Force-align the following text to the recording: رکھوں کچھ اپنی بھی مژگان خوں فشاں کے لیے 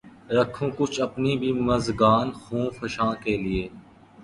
رکھوں 0.35 0.69
کچھ 0.77 0.97
اپنی 1.01 1.31
بھی 1.37 1.51
مژگان 1.67 2.27
خوں 2.33 2.65
فشاں 2.77 3.13
کے 3.23 3.33
لیے 3.37 3.67